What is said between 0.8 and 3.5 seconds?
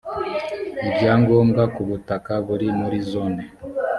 ibya ngombwa ku butaka buri muri zone